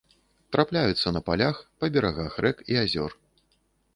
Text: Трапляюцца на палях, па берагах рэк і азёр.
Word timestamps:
Трапляюцца 0.55 1.11
на 1.15 1.19
палях, 1.27 1.59
па 1.83 1.91
берагах 1.97 2.39
рэк 2.45 2.57
і 2.75 2.79
азёр. 2.85 3.11